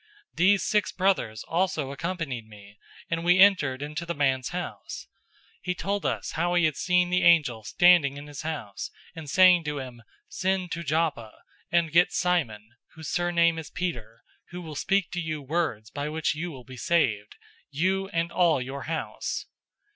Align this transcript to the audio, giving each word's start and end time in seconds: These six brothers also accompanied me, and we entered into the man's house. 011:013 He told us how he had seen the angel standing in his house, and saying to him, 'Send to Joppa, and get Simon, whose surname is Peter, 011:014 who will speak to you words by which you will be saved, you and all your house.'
These 0.33 0.63
six 0.63 0.91
brothers 0.91 1.43
also 1.43 1.91
accompanied 1.91 2.47
me, 2.49 2.79
and 3.11 3.23
we 3.23 3.37
entered 3.37 3.83
into 3.83 4.03
the 4.03 4.15
man's 4.15 4.49
house. 4.49 5.05
011:013 5.59 5.59
He 5.61 5.75
told 5.75 6.05
us 6.07 6.31
how 6.31 6.55
he 6.55 6.65
had 6.65 6.75
seen 6.75 7.11
the 7.11 7.21
angel 7.23 7.63
standing 7.63 8.17
in 8.17 8.25
his 8.25 8.41
house, 8.41 8.89
and 9.15 9.29
saying 9.29 9.63
to 9.65 9.77
him, 9.77 10.01
'Send 10.27 10.71
to 10.71 10.81
Joppa, 10.83 11.43
and 11.71 11.91
get 11.91 12.11
Simon, 12.11 12.71
whose 12.95 13.09
surname 13.09 13.59
is 13.59 13.69
Peter, 13.69 14.23
011:014 14.47 14.49
who 14.49 14.61
will 14.63 14.75
speak 14.75 15.11
to 15.11 15.21
you 15.21 15.39
words 15.43 15.91
by 15.91 16.09
which 16.09 16.33
you 16.33 16.49
will 16.49 16.63
be 16.63 16.77
saved, 16.77 17.35
you 17.69 18.07
and 18.07 18.31
all 18.31 18.59
your 18.59 18.85
house.' 18.85 19.45